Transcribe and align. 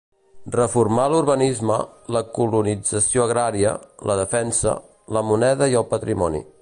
Reformà 0.53 1.03
l'urbanisme, 1.13 1.75
la 2.17 2.23
colonització 2.37 3.25
agrària, 3.27 3.75
la 4.13 4.17
defensa, 4.23 4.75
la 5.19 5.25
moneda 5.29 5.69
i 5.75 5.79
el 5.85 5.91
patrimoni. 5.93 6.43